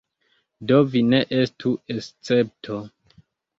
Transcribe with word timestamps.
Do, 0.71 0.79
vi 0.93 1.03
ne 1.09 1.19
estu 1.41 1.75
escepto. 1.97 2.83